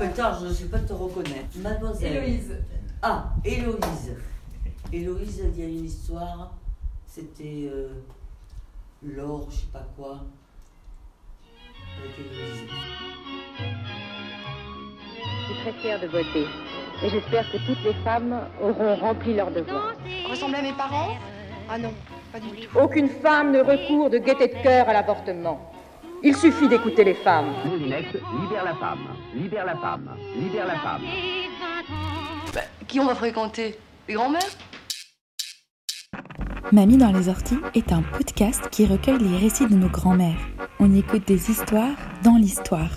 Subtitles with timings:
[0.00, 1.56] Attends, je ne sais pas te reconnaître.
[1.56, 2.16] Mademoiselle.
[2.16, 2.56] Héloïse.
[3.02, 4.16] Ah, Héloïse.
[4.92, 6.52] Héloïse, il y a une histoire.
[7.06, 7.88] C'était euh,
[9.02, 10.20] l'or, je sais pas quoi.
[11.98, 12.70] Avec Héloïse.
[15.18, 16.46] Je suis très fière de voter.
[17.02, 19.94] Et j'espère que toutes les femmes auront rempli leur devoir.
[20.30, 21.16] Ressemble à mes parents?
[21.68, 21.92] Ah non,
[22.32, 22.78] pas du tout.
[22.78, 25.72] Aucune femme ne recourt de gaieté de cœur à l'avortement.
[26.22, 27.52] Il suffit d'écouter les femmes.
[27.66, 28.08] Moulinex,
[28.40, 28.98] libère la femme,
[29.34, 31.02] libère la femme, libère la femme.
[32.54, 33.78] Bah, qui on va fréquenter?
[34.08, 34.40] Les grands-mères?
[36.72, 40.40] Mamie dans les orties est un podcast qui recueille les récits de nos grands-mères.
[40.80, 42.90] On y écoute des histoires dans l'histoire.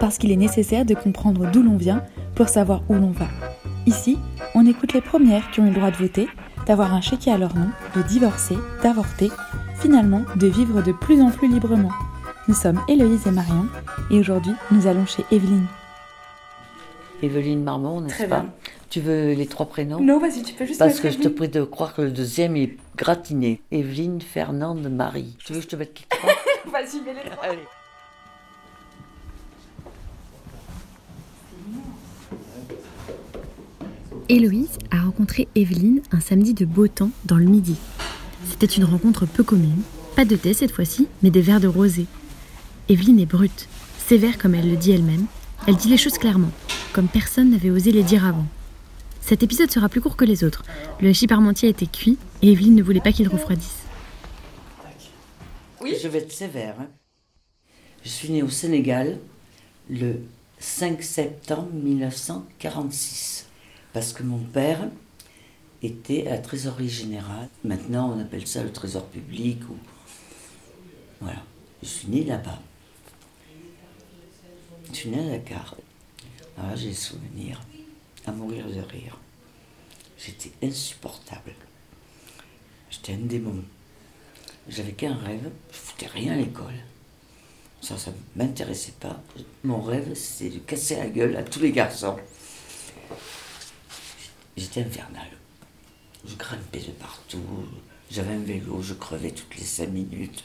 [0.00, 2.02] Parce qu'il est nécessaire de comprendre d'où l'on vient
[2.34, 3.28] pour savoir où l'on va.
[3.86, 4.18] Ici,
[4.54, 6.28] on écoute les premières qui ont eu le droit de voter,
[6.66, 9.30] d'avoir un chéquier à leur nom, de divorcer, d'avorter,
[9.76, 11.92] finalement de vivre de plus en plus librement.
[12.48, 13.66] Nous sommes Héloïse et Marion
[14.10, 15.66] et aujourd'hui nous allons chez Evelyne.
[17.22, 18.52] Evelyne Marmont, n'est-ce pas bien.
[18.88, 20.00] Tu veux les trois prénoms?
[20.00, 22.12] Non, vas-y, tu peux juste Parce mettre que je te prie de croire que le
[22.12, 23.60] deuxième est gratiné.
[23.72, 25.36] Evelyne, Fernande, Marie.
[25.44, 26.30] Tu veux que je te mette les trois
[26.72, 27.44] Vas-y, mets les trois.
[27.44, 27.58] Allez.
[34.28, 37.76] Héloïse a rencontré Evelyne un samedi de beau temps dans le midi.
[38.48, 39.82] C'était une rencontre peu commune.
[40.14, 42.06] Pas de thé cette fois-ci, mais des verres de rosé.
[42.88, 43.68] Evelyne est brute,
[44.06, 45.26] sévère comme elle le dit elle-même.
[45.66, 46.52] Elle dit les choses clairement,
[46.92, 48.46] comme personne n'avait osé les dire avant.
[49.20, 50.62] Cet épisode sera plus court que les autres.
[51.00, 53.78] Le hachis parmentier était cuit et Evelyne ne voulait pas qu'il refroidisse.
[55.80, 55.96] Oui.
[56.00, 56.76] Je vais être sévère.
[56.80, 56.86] hein.
[58.04, 59.18] Je suis née au Sénégal
[59.90, 60.20] le
[60.60, 63.46] 5 septembre 1946.
[63.92, 64.88] Parce que mon père
[65.82, 67.48] était à la trésorerie générale.
[67.64, 69.60] Maintenant, on appelle ça le trésor public.
[69.68, 69.74] Ou...
[71.20, 71.42] Voilà.
[71.82, 72.60] Je suis née là-bas.
[74.90, 75.76] Je suis née à Dakar.
[76.56, 77.60] Là, j'ai des souvenirs
[78.26, 79.18] à mourir de rire.
[80.18, 81.54] J'étais insupportable.
[82.90, 83.62] J'étais un démon.
[84.68, 86.74] J'avais qu'un rêve, je foutais rien à l'école.
[87.80, 89.20] Ça, ça ne m'intéressait pas.
[89.62, 92.16] Mon rêve, c'était de casser la gueule à tous les garçons.
[94.56, 95.28] J'étais infernal.
[96.24, 97.42] Je grimpais de partout.
[98.10, 100.44] J'avais un vélo, je crevais toutes les cinq minutes.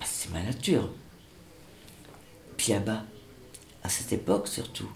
[0.00, 0.90] Ah, C'est ma nature.
[2.68, 3.04] Là-bas,
[3.82, 4.88] à cette époque surtout,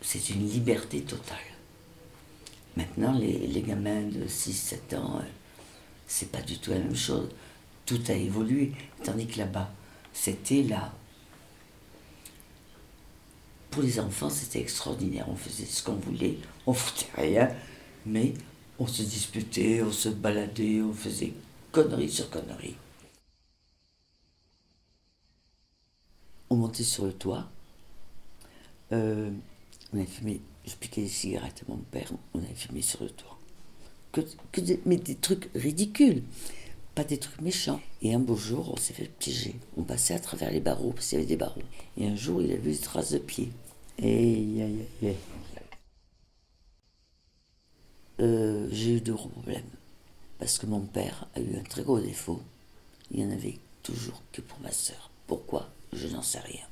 [0.00, 1.38] c'est une liberté totale.
[2.76, 5.24] Maintenant, les, les gamins de 6-7 ans, euh,
[6.06, 7.28] c'est pas du tout la même chose.
[7.86, 8.72] Tout a évolué.
[9.02, 9.70] Tandis que là-bas,
[10.12, 10.92] c'était là.
[13.70, 15.26] Pour les enfants, c'était extraordinaire.
[15.28, 17.50] On faisait ce qu'on voulait, on foutait rien,
[18.06, 18.34] mais
[18.78, 21.32] on se disputait, on se baladait, on faisait
[21.72, 22.76] conneries sur conneries.
[26.54, 27.50] On montait sur le toit.
[28.92, 29.28] Euh,
[29.92, 33.10] on a fumé, je piquais des cigarettes à mon père, on a fumé sur le
[33.10, 33.36] toit.
[34.12, 36.22] Que, des, mais des trucs ridicules,
[36.94, 37.80] pas des trucs méchants.
[38.02, 39.56] Et un beau jour, on s'est fait piéger.
[39.76, 41.60] On passait à travers les barreaux, parce qu'il y avait des barreaux.
[41.96, 43.50] Et un jour, il a vu des traces de pieds.
[43.98, 44.62] Et.
[48.20, 49.64] Euh, j'ai eu de gros problèmes.
[50.38, 52.40] Parce que mon père a eu un très gros défaut.
[53.10, 55.10] Il n'y en avait toujours que pour ma sœur.
[55.26, 55.68] Pourquoi?
[55.94, 56.66] Je n'en sais rien.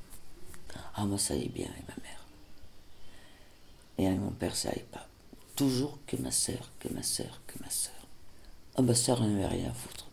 [0.95, 2.25] Ah, moi, ça allait bien avec ma mère.
[3.97, 5.07] Et avec mon père, ça allait pas.
[5.55, 7.93] Toujours que ma sœur, que ma sœur, que ma sœur.
[8.75, 10.07] Ah, ma sœur, elle n'avait rien à foutre.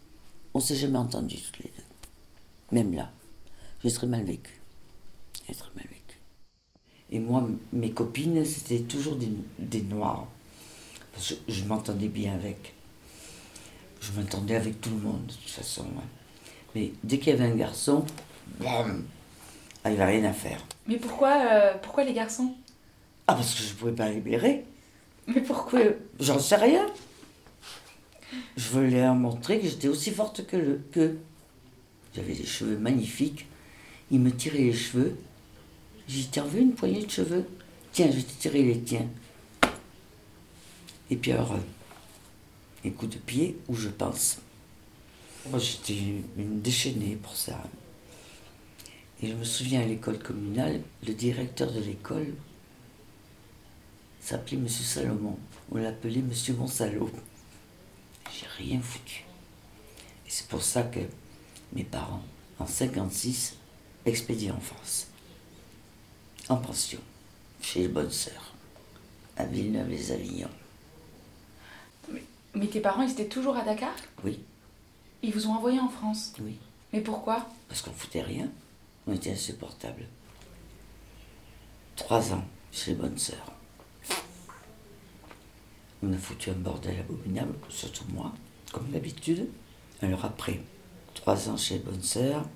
[0.54, 1.84] On s'est jamais entendus toutes les deux.
[2.72, 3.10] Même là,
[3.82, 4.60] j'ai très mal vécu.
[5.48, 6.18] J'ai très mal vécu.
[7.10, 10.28] Et moi, mes copines, c'était toujours des, des noirs.
[11.12, 12.74] Parce que je m'entendais bien avec.
[14.00, 15.86] Je m'entendais avec tout le monde, de toute façon.
[16.74, 18.04] Mais dès qu'il y avait un garçon,
[18.58, 19.04] bam,
[19.84, 20.60] ah, il n'y avait rien à faire.
[20.86, 22.54] Mais pourquoi, euh, pourquoi les garçons?
[23.26, 24.64] Ah, parce que je ne pouvais pas libérer.
[25.26, 25.80] Mais pourquoi?
[26.18, 26.86] J'en sais rien.
[28.56, 31.16] Je voulais leur montrer que j'étais aussi forte que le que.
[32.14, 33.46] J'avais des cheveux magnifiques.
[34.10, 35.16] Il me tirait les cheveux.
[36.08, 37.46] J'ai dit, vu une poignée de cheveux
[37.92, 39.06] Tiens, je vais te tirer les tiens.
[41.10, 41.58] Et puis alors, euh,
[42.84, 44.38] les coups de pied, où je pense.
[45.48, 46.00] Moi, j'étais
[46.36, 47.60] une déchaînée pour ça.
[49.22, 52.34] Et je me souviens à l'école communale, le directeur de l'école
[54.20, 55.38] s'appelait Monsieur Salomon.
[55.70, 57.10] On l'appelait Monsieur Monsalo.
[58.32, 59.24] J'ai rien foutu.
[60.26, 61.00] Et c'est pour ça que
[61.74, 62.22] mes parents,
[62.58, 63.56] en 56,
[64.06, 65.08] expédiés en France.
[66.48, 67.00] En pension,
[67.60, 68.54] chez les bonnes sœurs,
[69.36, 70.48] à Villeneuve-les-Avignon.
[72.54, 73.94] Mais tes parents, ils étaient toujours à Dakar?
[74.24, 74.40] Oui,
[75.22, 76.32] Ils vous ont envoyé en France?
[76.40, 76.56] Oui.
[76.92, 77.46] Mais pourquoi?
[77.68, 78.48] Parce qu'on foutait rien.
[79.10, 80.06] On était insupportables.
[81.96, 83.52] trois ans chez les bonnes sœurs.
[86.00, 88.32] On a foutu un bordel abominable, surtout moi,
[88.72, 89.48] comme d'habitude.
[90.00, 90.60] Alors après,
[91.14, 92.48] trois ans chez les bonnes sœurs,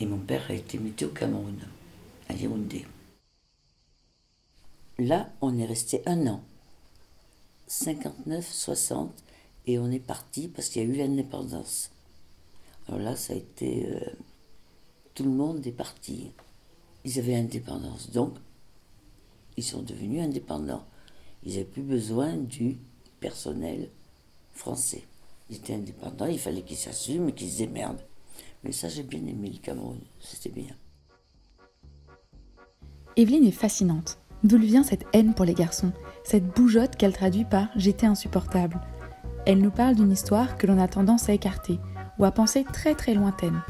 [0.00, 1.60] et mon père a été muté au Cameroun,
[2.30, 2.86] à Yaoundé.
[4.98, 6.42] Là, on est resté un an,
[7.68, 9.10] 59-60,
[9.66, 11.90] et on est parti parce qu'il y a eu l'indépendance.
[12.88, 13.86] Alors là, ça a été...
[13.86, 14.00] euh,
[15.14, 16.32] tout le monde est parti.
[17.04, 18.34] Ils avaient l'indépendance, donc
[19.56, 20.84] ils sont devenus indépendants.
[21.44, 22.78] Ils n'avaient plus besoin du
[23.20, 23.90] personnel
[24.52, 25.04] français.
[25.50, 28.04] Ils étaient indépendants, il fallait qu'ils s'assument et qu'ils se démerdent.
[28.64, 30.74] Mais ça, j'ai bien aimé le Cameroun, c'était bien.
[33.16, 34.18] Evelyne est fascinante.
[34.44, 35.92] D'où lui vient cette haine pour les garçons,
[36.24, 38.80] cette bougeotte qu'elle traduit par J'étais insupportable
[39.46, 41.78] Elle nous parle d'une histoire que l'on a tendance à écarter
[42.18, 43.62] ou à penser très très lointaine.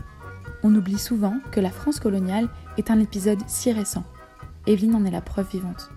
[0.65, 4.05] On oublie souvent que la France coloniale est un épisode si récent.
[4.67, 5.91] Evelyne en est la preuve vivante.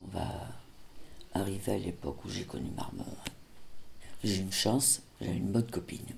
[0.00, 0.28] On va
[1.32, 3.16] arriver à l'époque où j'ai connu Marmont.
[4.24, 6.16] J'ai une chance, j'avais une bonne copine.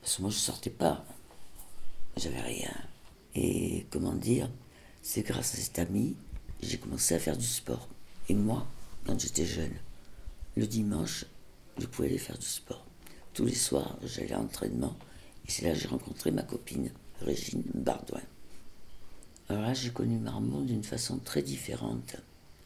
[0.00, 1.04] Parce que moi, je sortais pas.
[2.16, 2.72] J'avais rien.
[3.34, 4.48] Et comment dire,
[5.02, 6.14] c'est grâce à cet ami,
[6.62, 7.88] j'ai commencé à faire du sport.
[8.28, 8.68] Et moi,
[9.04, 9.74] quand j'étais jeune,
[10.56, 11.24] le dimanche,
[11.76, 12.85] je pouvais aller faire du sport.
[13.36, 14.96] Tous les soirs, j'allais à l'entraînement.
[15.46, 16.90] Et c'est là que j'ai rencontré ma copine,
[17.20, 18.22] Régine Bardouin.
[19.50, 22.16] Alors là, j'ai connu Marmont d'une façon très différente.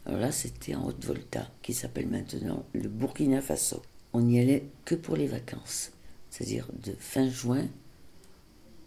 [0.05, 3.81] Alors là, c'était en Haute-Volta, qui s'appelle maintenant le Burkina Faso.
[4.13, 5.91] On n'y allait que pour les vacances,
[6.29, 7.67] c'est-à-dire de fin juin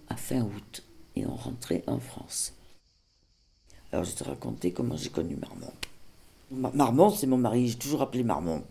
[0.09, 0.83] à fin août,
[1.17, 2.55] et on rentrait en France.
[3.93, 5.73] Alors je te raconter comment j'ai connu Marmont.
[6.51, 8.65] Ma- Marmont, c'est mon mari, j'ai toujours appelé Marmont.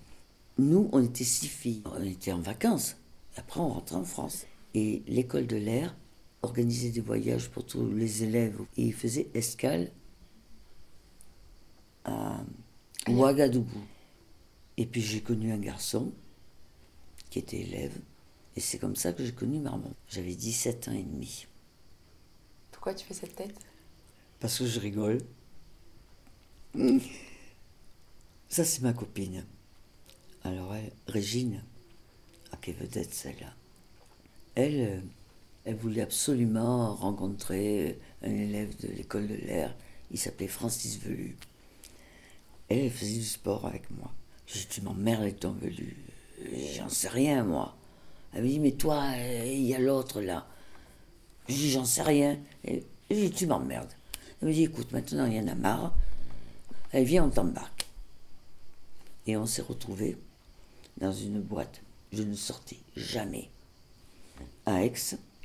[0.57, 2.95] Nous, on était six filles, on était en vacances.
[3.35, 4.45] Après, on rentrait en France.
[4.74, 5.95] Et l'école de l'air
[6.41, 8.59] organisait des voyages pour tous les élèves.
[8.77, 9.91] Et ils faisaient escale
[12.06, 12.44] à
[13.07, 13.81] Ouagadougou.
[14.77, 16.12] Et puis j'ai connu un garçon
[17.30, 17.97] qui était élève.
[18.56, 19.94] Et c'est comme ça que j'ai connu Marmont.
[20.07, 21.47] J'avais 17 ans et demi.
[22.71, 23.56] Pourquoi tu fais cette tête?
[24.39, 25.19] Parce que je rigole.
[28.50, 29.45] Ça, c'est ma copine.
[30.44, 31.63] Alors, elle, Régine,
[32.53, 33.53] à quelle vedette celle-là
[34.55, 35.00] Elle, euh,
[35.65, 39.75] elle voulait absolument rencontrer un élève de l'école de l'air.
[40.11, 41.35] Il s'appelait Francis Velu.
[42.69, 44.11] Elle, faisait du sport avec moi.
[44.45, 45.97] J'ai dit, tu m'emmerdes avec ton Velu.
[46.75, 47.75] J'en sais rien, moi.
[48.33, 50.47] Elle me dit, mais toi, euh, il y a l'autre là.
[51.47, 52.38] Je dis, j'en sais rien.
[52.63, 53.91] Je dis, tu m'emmerdes.
[54.41, 55.95] Elle me dit, écoute, maintenant, il y en a marre.
[56.91, 57.88] Elle vient, on t'embarque.
[59.25, 60.17] Et on s'est retrouvés
[60.97, 61.81] dans une boîte.
[62.13, 63.50] Je ne sortais jamais.
[64.68, 64.94] À Aix,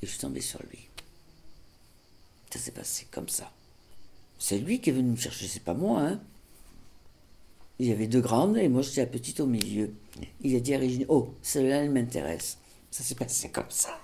[0.02, 0.86] et je suis tombée sur lui.
[2.50, 3.50] Ça s'est passé comme ça.
[4.38, 6.20] C'est lui qui est venu me chercher, c'est pas moi, hein.
[7.78, 9.94] Il y avait deux grandes et moi j'étais la petite au milieu.
[10.42, 12.58] Il a dit à Régine, oh, celle-là, elle m'intéresse.
[12.90, 13.98] Ça s'est passé comme ça.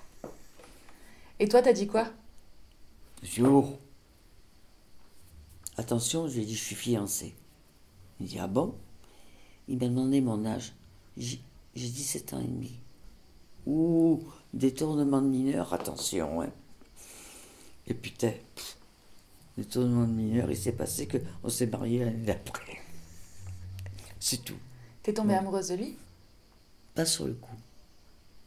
[1.39, 2.11] Et toi, t'as dit quoi?
[3.41, 3.77] Oh.
[5.77, 7.35] Attention, je lui ai dit, je suis fiancée.
[8.19, 8.73] Il dit, ah bon?
[9.67, 10.73] Il m'a demandé mon âge.
[11.17, 11.41] J'ai
[11.75, 12.79] j'ai 17 ans et demi.
[13.65, 16.41] Ouh, détournement de mineur, attention.
[16.41, 16.49] Hein.
[17.87, 18.77] Et putain, pff,
[19.57, 22.79] détournement de mineur, il s'est passé qu'on s'est mariés l'année d'après.
[24.19, 24.57] C'est tout.
[25.03, 25.97] T'es tombée amoureuse de lui?
[26.95, 27.55] Pas sur le coup.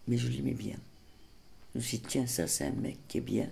[0.09, 0.77] Mais je l'aimais bien.
[1.75, 3.49] Je me suis dit, tiens, ça, c'est un mec qui est bien.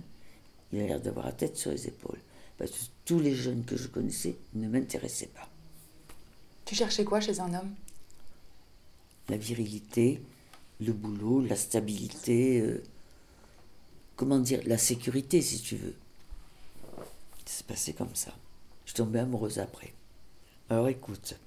[0.73, 2.18] Il a l'air d'avoir la tête sur les épaules.
[2.56, 5.49] Parce que tous les jeunes que je connaissais ne m'intéressaient pas.
[6.64, 7.75] Tu cherchais quoi chez un homme?
[9.28, 10.23] La virilité,
[10.80, 12.83] le boulot, la stabilité, euh,
[14.14, 15.97] comment dire, la sécurité, si tu veux.
[17.45, 18.35] C'est passé comme ça.
[18.85, 19.92] Je tombée amoureuse après.
[20.68, 21.38] Alors écoute,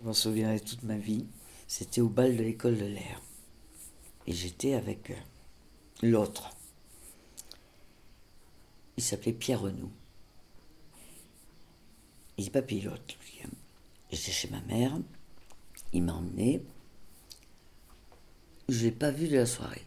[0.00, 1.26] je m'en souviendrai toute ma vie.
[1.66, 3.20] C'était au bal de l'école de l'air.
[4.26, 5.14] Et j'étais avec euh,
[6.02, 6.50] l'autre.
[8.96, 9.90] Il s'appelait Pierre Renou.
[12.36, 13.40] Il n'est pas pilote, lui.
[13.44, 13.50] hein.
[14.10, 14.98] J'étais chez ma mère.
[15.92, 16.62] Il m'a emmené.
[18.68, 19.86] Je ne l'ai pas vu de la soirée.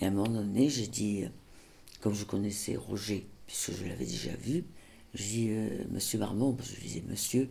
[0.00, 1.28] Et à un moment donné, j'ai dit, euh,
[2.00, 4.64] comme je connaissais Roger, puisque je l'avais déjà vu,
[5.14, 7.50] j'ai dit, euh, Monsieur Marmont, parce que je lui disais, Monsieur,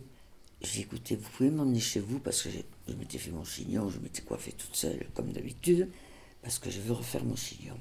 [0.60, 2.50] j'ai dit, écoutez, vous pouvez m'emmener chez vous, parce que
[2.88, 5.88] je m'étais fait mon chignon, je m'étais coiffée toute seule, comme d'habitude,
[6.42, 7.78] parce que je veux refaire mon chignon.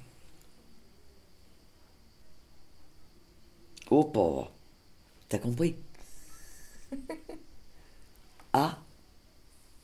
[3.90, 4.52] Oh pauvre,
[5.30, 5.76] t'as compris?
[8.56, 8.80] Ah,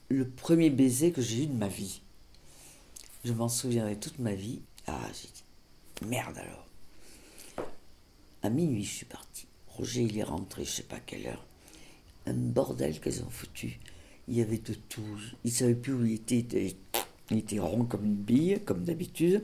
[0.09, 2.01] le premier baiser que j'ai eu de ma vie.
[3.23, 4.61] Je m'en souviendrai toute ma vie.
[4.87, 6.67] Ah, j'ai dit, merde alors.
[8.41, 9.47] À minuit, je suis partie.
[9.67, 11.45] Roger, il est rentré, je sais pas quelle heure.
[12.25, 13.79] Un bordel qu'ils ont foutu.
[14.27, 15.19] Il y avait de tout.
[15.43, 16.75] Il savait plus où il était.
[17.31, 19.43] Il était, rond comme une bille, comme d'habitude.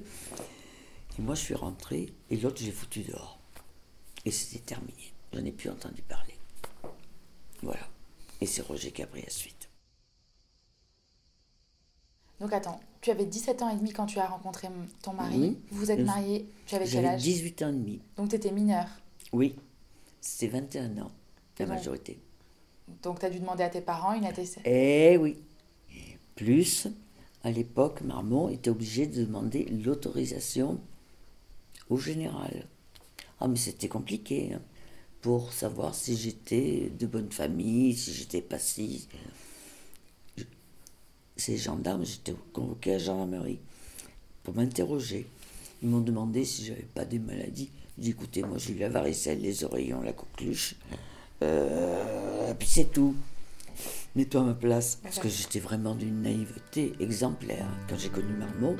[1.18, 3.40] Et moi, je suis rentrée et l'autre, j'ai foutu dehors.
[4.26, 5.14] Et c'était terminé.
[5.34, 6.36] J'en ai plus entendu parler.
[7.62, 7.88] Voilà.
[8.42, 9.70] Et c'est Roger qui a pris la suite.
[12.40, 14.68] Donc attends, tu avais 17 ans et demi quand tu as rencontré
[15.04, 15.38] ton mari.
[15.40, 15.58] Oui.
[15.70, 17.22] Vous vous êtes mariés, tu avais quel J'avais âge?
[17.22, 18.02] 18 ans et demi.
[18.18, 18.88] Donc tu étais mineur.
[19.32, 19.56] Oui.
[20.22, 21.12] C'était 21 ans,
[21.60, 22.20] la majorité.
[23.04, 24.60] Donc tu as dû demander à tes parents une ATC.
[24.66, 25.38] Eh oui.
[26.34, 26.88] Plus,
[27.44, 30.80] à l'époque, Marmont était obligé de demander l'autorisation
[31.92, 32.66] au général.
[33.40, 34.62] Ah, mais c'était compliqué hein,
[35.22, 39.08] pour savoir si j'étais de bonne famille, si j'étais pas si.
[41.38, 43.60] Ces gendarmes, j'étais convoqué à la gendarmerie
[44.44, 45.28] pour m'interroger.
[45.84, 47.70] Ils m'ont demandé si j'avais pas des maladies.
[47.98, 50.76] J'ai dit écoutez, moi j'ai eu la varicelle, les oreillons, la coqueluche.
[51.44, 53.16] Euh, puis c'est tout.
[54.16, 55.00] Mets-toi à ma place.
[55.04, 57.68] Parce que j'étais vraiment d'une naïveté exemplaire.
[57.90, 58.78] Quand j'ai connu Marmont,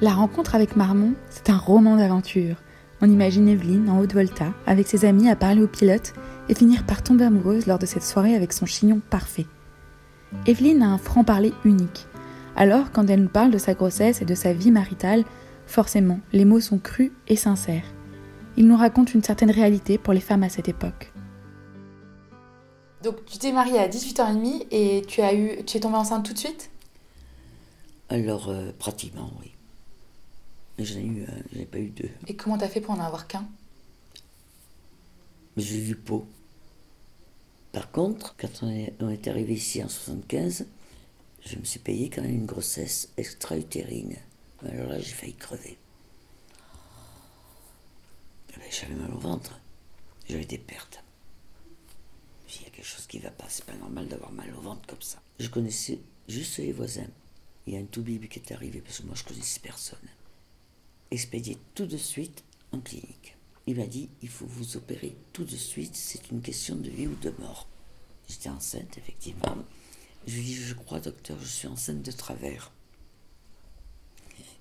[0.00, 2.56] La rencontre avec Marmont, c'est un roman d'aventure.
[3.00, 6.14] On imagine Evelyne en Haute-Volta, avec ses amis à parler au pilote
[6.48, 9.46] et finir par tomber amoureuse lors de cette soirée avec son chignon parfait.
[10.46, 12.06] Evelyne a un franc-parler unique.
[12.56, 15.24] Alors, quand elle nous parle de sa grossesse et de sa vie maritale,
[15.66, 17.94] forcément, les mots sont crus et sincères.
[18.56, 21.12] Il nous raconte une certaine réalité pour les femmes à cette époque.
[23.02, 25.80] Donc tu t'es mariée à 18 ans et demi et tu as eu tu es
[25.80, 26.70] tombée enceinte tout de suite?
[28.08, 29.52] Alors euh, pratiquement, oui.
[30.76, 32.10] Mais j'en ai eu, un, j'en ai pas eu deux.
[32.26, 33.46] Et comment t'as fait pour en avoir qu'un?
[35.56, 36.26] Mais j'ai eu peau.
[37.72, 40.66] Par contre, quand on est, arrivé ici en 75,
[41.44, 44.16] je me suis payé quand même une grossesse extra-utérine.
[44.66, 45.76] Alors là, j'ai failli crever.
[48.50, 49.60] Eh ben, J'avais mal au ventre.
[50.28, 51.02] J'avais des pertes.
[52.48, 53.46] Il y a quelque chose qui va pas.
[53.48, 55.20] C'est pas normal d'avoir mal au ventre comme ça.
[55.38, 57.06] Je connaissais juste les voisins.
[57.66, 59.98] Il y a un tout bébé qui est arrivé parce que moi je connaissais personne.
[61.10, 63.37] Expédié tout de suite en clinique.
[63.68, 67.06] Il m'a dit il faut vous opérer tout de suite, c'est une question de vie
[67.06, 67.68] ou de mort.
[68.26, 69.58] J'étais enceinte, effectivement.
[70.26, 72.72] Je lui ai dit je crois, docteur, je suis enceinte de travers.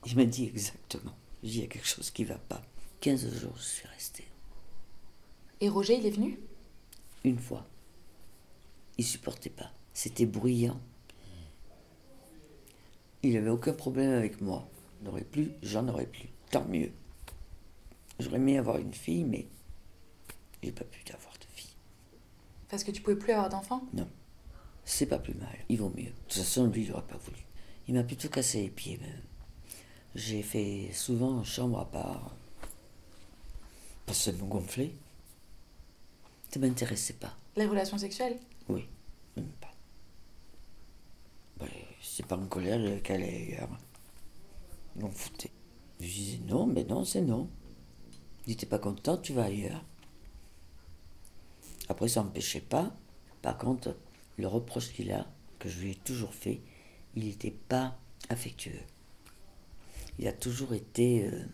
[0.06, 1.16] Il m'a dit exactement.
[1.42, 2.62] Dit il y a quelque chose qui va pas.
[3.00, 4.28] 15 jours, je suis restée.
[5.62, 6.38] Et Roger, il est venu?
[7.24, 7.66] Une fois.
[8.98, 9.72] Il supportait pas.
[9.94, 10.82] C'était bruyant.
[13.24, 14.70] Il avait aucun problème avec moi.
[15.02, 16.28] N'aurait plus, j'en aurais plus.
[16.52, 16.92] Tant mieux.
[18.19, 19.47] J'aurais aimé avoir une fille, mais
[20.63, 21.75] j'ai pas pu avoir de fille.
[22.69, 23.83] Parce que tu pouvais plus avoir d'enfants?
[23.93, 24.07] Non.
[24.86, 25.55] C'est pas plus mal.
[25.69, 26.05] Il vaut mieux.
[26.05, 27.38] De toute façon, lui, il n'aurait pas voulu.
[27.88, 29.21] Il m'a plutôt cassé les pieds, même.
[30.15, 32.36] J'ai fait souvent chambre à part.
[34.05, 34.91] Parce que ça me gonflait.
[36.50, 37.36] Ça m'intéressait pas.
[37.55, 38.39] Les relations sexuelles?
[38.69, 38.88] Oui,
[39.36, 39.74] même pas.
[41.59, 41.67] Ben,
[42.01, 43.77] c'est pas en colère qu'elle est ailleurs.
[44.95, 45.51] Ils m'en foutaient.
[46.00, 47.50] Je disais non, mais non, c'est non.
[48.48, 49.84] Si t'es pas content, tu vas ailleurs.
[51.89, 52.96] Après, ça n'empêchait pas.
[53.42, 53.98] Par contre,
[54.38, 55.27] le reproche qu'il a,
[55.60, 56.62] que je lui ai toujours fait,
[57.16, 58.00] il n'était pas
[58.30, 58.80] affectueux.
[60.18, 61.46] Il a toujours été euh,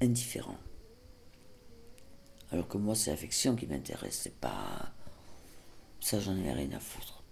[0.00, 0.58] indifférent.
[2.50, 4.92] Alors que moi, c'est l'affection qui m'intéresse, c'est pas.
[6.00, 7.22] Ça, j'en ai rien à foutre.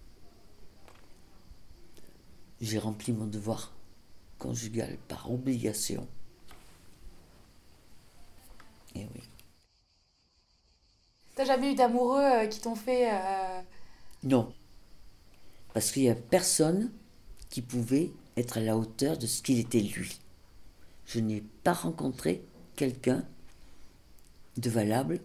[2.61, 3.73] J'ai rempli mon devoir
[4.39, 6.07] conjugal par obligation.
[8.99, 9.23] Et oui.
[11.35, 13.11] T'as jamais eu d'amoureux euh, qui t'ont fait.
[13.13, 13.61] euh,
[14.25, 14.53] Non.
[15.73, 16.91] Parce qu'il n'y a personne
[17.49, 20.19] qui pouvait être à la hauteur de ce qu'il était lui.
[21.07, 22.43] Je n'ai pas rencontré
[22.77, 23.25] quelqu'un
[24.57, 25.21] de valable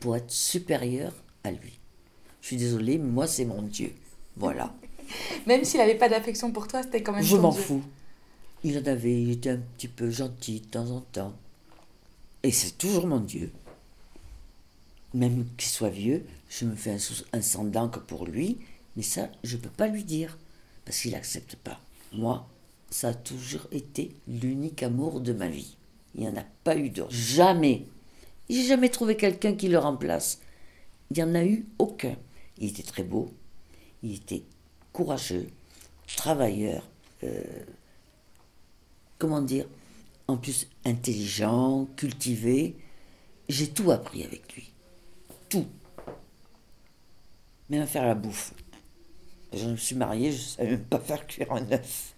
[0.00, 1.12] pour être supérieur
[1.44, 1.78] à lui.
[2.40, 3.94] Je suis désolée, mais moi c'est mon Dieu.
[4.36, 4.74] Voilà.
[5.46, 7.82] Même s'il avait pas d'affection pour toi, c'était quand même Je m'en fous.
[8.64, 11.32] Il en avait, il était un petit peu gentil de temps en temps.
[12.42, 13.52] Et c'est toujours mon Dieu.
[15.14, 17.70] Même qu'il soit vieux, je me fais un, un sang
[18.06, 18.58] pour lui,
[18.96, 20.38] mais ça, je ne peux pas lui dire,
[20.84, 21.80] parce qu'il n'accepte pas.
[22.12, 22.46] Moi,
[22.90, 25.76] ça a toujours été l'unique amour de ma vie.
[26.14, 27.12] Il n'y en a pas eu d'autre.
[27.12, 27.86] Jamais.
[28.48, 30.40] J'ai jamais trouvé quelqu'un qui le remplace.
[31.10, 32.16] Il n'y en a eu aucun.
[32.58, 33.30] Il était très beau,
[34.02, 34.42] il était
[34.92, 35.48] courageux,
[36.16, 36.88] travailleur,
[37.22, 37.42] euh,
[39.18, 39.66] comment dire,
[40.28, 42.76] en plus intelligent, cultivé.
[43.48, 44.72] J'ai tout appris avec lui.
[45.48, 45.66] Tout.
[47.70, 48.54] Même à faire la bouffe.
[49.52, 52.14] Je me suis mariée, je ne savais même pas faire cuire un œuf.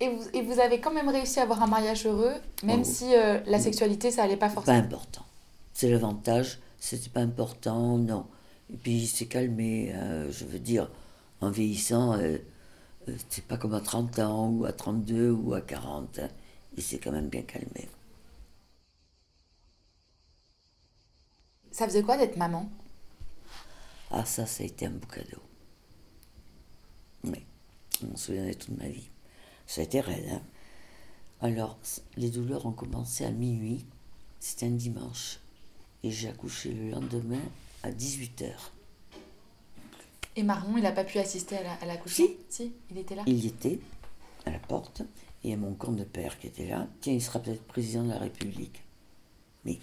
[0.00, 2.34] Et vous, et vous avez quand même réussi à avoir un mariage heureux,
[2.64, 2.84] même Oh.
[2.84, 4.78] si euh, la sexualité, ça allait pas Pas forcément.
[4.78, 5.24] important.
[5.74, 8.26] C'est l'avantage, c'était pas important, non.
[8.72, 10.90] Et puis il s'est calmé, euh, je veux dire,
[11.40, 12.38] en vieillissant, euh,
[13.08, 16.18] euh, c'est pas comme à 30 ans, ou à 32, ou à 40.
[16.20, 16.28] hein.
[16.76, 17.88] Il s'est quand même bien calmé.
[21.70, 22.68] Ça faisait quoi d'être maman?
[24.10, 25.40] Ah, ça, ça a été un beau cadeau.
[27.24, 27.44] Oui,
[28.00, 29.08] je m'en souviendrai toute ma vie.
[29.66, 30.42] Ça a été raide, hein.
[31.40, 31.78] Alors,
[32.16, 33.84] les douleurs ont commencé à minuit,
[34.38, 35.38] c'était un dimanche.
[36.04, 37.40] Et j'ai accouché le lendemain
[37.82, 38.52] à 18h.
[40.36, 42.26] Et Marion, il a pas pu assister à la- à l'accouchement?
[42.48, 43.22] Si, il était là?
[43.26, 43.78] Il y était,
[44.46, 45.02] à la porte,
[45.44, 46.86] il y a mon compte de père qui était là.
[47.00, 48.82] Tiens, il sera peut-être président de la République.
[49.64, 49.78] Mais,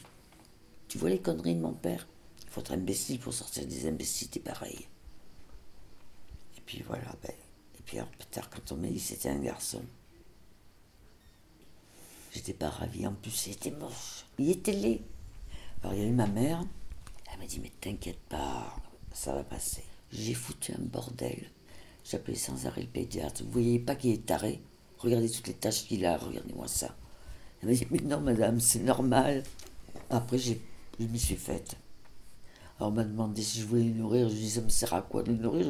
[0.88, 2.08] tu vois les conneries de mon père?
[2.44, 4.88] Il faut être imbécile pour sortir des imbécilités pareilles.
[6.58, 9.39] Et puis voilà, ben, et puis alors, plus tard, quand on m'a dit c'était un
[9.39, 9.82] garçon,
[12.34, 13.06] j'étais pas ravie.
[13.06, 14.25] En plus, il était moche.
[14.38, 15.01] Il était laid.
[15.84, 16.63] Alors, il y a eu ma mère.
[17.32, 18.75] Elle m'a dit, mais t'inquiète pas,
[19.13, 19.84] ça va passer.
[20.12, 21.51] J'ai foutu un bordel.
[22.04, 23.44] J'appelais sans arrêt le pédiatre.
[23.44, 24.62] Vous voyez pas qu'il est taré?
[25.00, 26.96] Regardez toutes les taches qu'il a, regardez-moi ça.
[27.62, 29.44] Elle m'a dit, mais non, madame, c'est normal.
[30.10, 30.53] Après, je
[31.00, 31.75] m'y suis faite.
[32.77, 34.29] Alors, on m'a demandé si je voulais le nourrir.
[34.29, 35.70] Je lui ai dit, ça me sert à quoi de le nourrir?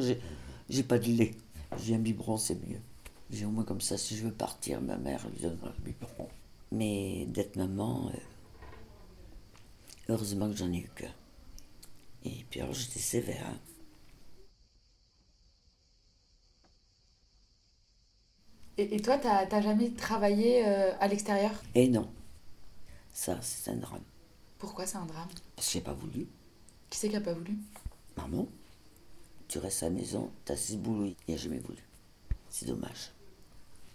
[0.68, 1.34] J'ai, pas de lait.
[1.82, 2.80] J'ai un biberon, c'est mieux.
[3.30, 6.28] J'ai au moins comme ça, si je veux partir, ma mère lui donnera le biberon.
[6.72, 8.18] Mais d'être maman, euh,
[10.08, 11.12] heureusement que j'en ai eu qu'un.
[12.24, 13.46] Et puis alors, j'étais sévère.
[13.46, 13.58] hein.
[18.78, 21.50] Et, et toi, t'as t'as jamais travaillé euh, à l'extérieur?
[21.74, 22.10] Et non.
[23.12, 24.02] Ça, c'est un drame.
[24.58, 25.28] Pourquoi c'est un drame?
[25.56, 26.26] Parce que j'ai pas voulu.
[26.88, 27.56] Qui c'est qui a pas voulu?
[28.16, 28.46] Maman,
[29.48, 31.78] tu restes à la maison, t'as six boulots, il n'a jamais voulu.
[32.48, 33.10] C'est dommage.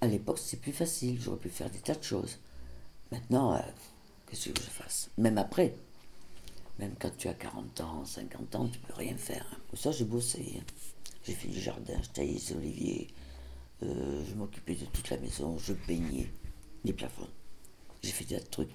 [0.01, 2.39] À l'époque, c'était plus facile, j'aurais pu faire des tas de choses.
[3.11, 3.59] Maintenant, euh,
[4.29, 5.09] qu'est-ce que je fasse?
[5.17, 5.75] Même après,
[6.79, 9.45] même quand tu as 40 ans, 50 ans, tu peux rien faire.
[9.69, 10.57] Pour ça, j'ai bossé.
[10.59, 10.63] hein.
[11.23, 13.07] J'ai fait du jardin, je taillais les oliviers,
[13.83, 16.31] euh, je m'occupais de toute la maison, je peignais
[16.83, 17.29] les plafonds.
[18.03, 18.69] J'ai fait des trucs.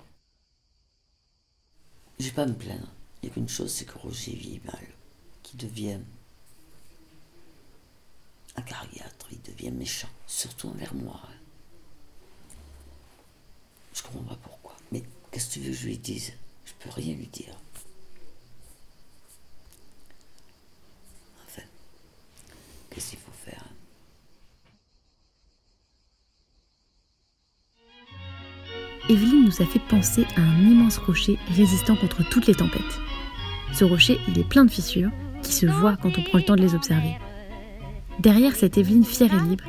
[2.18, 2.88] Je vais pas me plaindre.
[3.22, 4.86] Il n'y a qu'une chose, c'est que Roger vieillit mal.
[5.42, 6.00] Qui devient
[8.56, 10.08] un cariatre, il devient méchant.
[10.26, 11.20] Surtout envers moi.
[13.94, 14.76] Je comprends pas pourquoi.
[14.92, 16.32] Mais qu'est-ce que tu veux que je lui dise?
[16.64, 17.54] Je peux rien lui dire.
[21.46, 21.62] Enfin,
[22.90, 23.80] qu'est-ce qu'il faut faire hein
[29.10, 33.00] Evelyne nous a fait penser à un immense rocher résistant contre toutes les tempêtes.
[33.72, 35.10] Ce rocher, il est plein de fissures
[35.42, 37.16] qui se voient quand on prend le temps de les observer.
[38.20, 39.64] Derrière cette Evelyne fière et libre,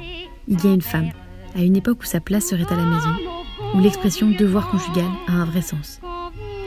[0.48, 1.10] il y a une femme,
[1.56, 3.16] à une époque où sa place serait à la maison,
[3.74, 6.00] où l'expression devoir conjugal a un vrai sens.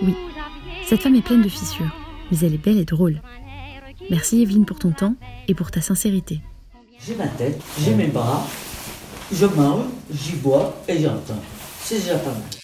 [0.02, 0.16] Oui,
[0.84, 1.94] cette femme est pleine de fissures,
[2.32, 3.22] mais elle est belle et drôle.
[4.10, 5.14] Merci Evelyne pour ton temps
[5.46, 6.40] et pour ta sincérité.
[7.06, 8.44] J'ai ma tête, j'ai mes bras,
[9.32, 11.40] je mange, j'y bois et j'entends.
[11.80, 12.63] C'est déjà pas mal.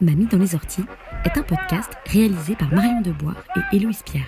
[0.00, 0.84] Mamie dans les orties
[1.24, 4.26] est un podcast réalisé par Marion Debois et Héloïse Pierre.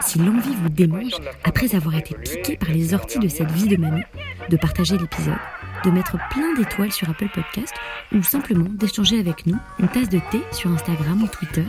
[0.00, 3.76] Si l'envie vous démange, après avoir été piqué par les orties de cette vie de
[3.76, 4.04] mamie,
[4.48, 5.34] de partager l'épisode,
[5.84, 7.74] de mettre plein d'étoiles sur Apple Podcast
[8.12, 11.64] ou simplement d'échanger avec nous une tasse de thé sur Instagram ou Twitter,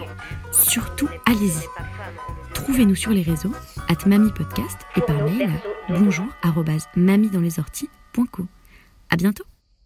[0.52, 1.66] surtout allez-y.
[2.54, 3.54] Trouvez-nous sur les réseaux,
[3.90, 5.50] at Mamie Podcast et par mail
[5.90, 8.46] à bonjour arobase mamie dans les orties.co.
[9.10, 9.51] À bientôt!